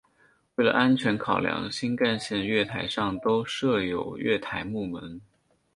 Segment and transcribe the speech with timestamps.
[0.55, 5.21] 为了安全考量新干线月台上都设有月台幕门。